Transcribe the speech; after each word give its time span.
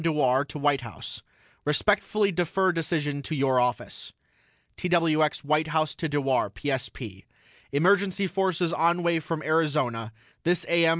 DEWAR 0.03 0.43
TO 0.45 0.57
WHITE 0.57 0.81
HOUSE: 0.81 1.21
RESPECTFULLY 1.63 2.31
DEFER 2.31 2.71
DECISION 2.71 3.21
TO 3.21 3.35
YOUR 3.35 3.59
OFFICE 3.59 4.13
TWX 4.75 5.43
WHITE 5.43 5.67
HOUSE 5.67 5.93
TO 5.93 6.09
DEWAR 6.09 6.49
PSP: 6.49 7.25
EMERGENCY 7.71 8.25
FORCES 8.25 8.73
ON 8.73 9.03
WAY 9.03 9.19
FROM 9.19 9.43
ARIZONA 9.43 10.11
THIS 10.43 10.65
A.M. 10.67 10.89